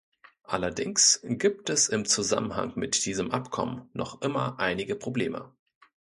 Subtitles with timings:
[0.41, 5.53] Allerdings gibt es im Zusammenhang mit diesem Abkommen noch immer einige Probleme.